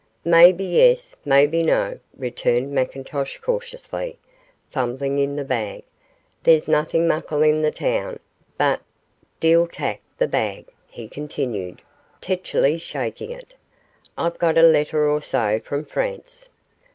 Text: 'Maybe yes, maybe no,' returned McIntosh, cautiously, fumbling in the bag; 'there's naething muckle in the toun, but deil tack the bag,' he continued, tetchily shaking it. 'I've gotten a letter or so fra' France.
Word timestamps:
'Maybe 0.25 0.63
yes, 0.63 1.15
maybe 1.25 1.61
no,' 1.61 1.99
returned 2.17 2.73
McIntosh, 2.73 3.39
cautiously, 3.39 4.17
fumbling 4.71 5.19
in 5.19 5.35
the 5.35 5.43
bag; 5.43 5.83
'there's 6.41 6.67
naething 6.67 7.07
muckle 7.07 7.43
in 7.43 7.61
the 7.61 7.69
toun, 7.69 8.19
but 8.57 8.81
deil 9.39 9.67
tack 9.67 10.01
the 10.17 10.27
bag,' 10.27 10.69
he 10.87 11.07
continued, 11.07 11.83
tetchily 12.19 12.79
shaking 12.79 13.31
it. 13.31 13.53
'I've 14.17 14.39
gotten 14.39 14.65
a 14.65 14.67
letter 14.67 15.07
or 15.07 15.21
so 15.21 15.59
fra' 15.63 15.85
France. 15.85 16.49